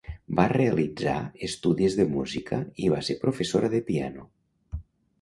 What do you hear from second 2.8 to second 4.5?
i va ser professora de piano.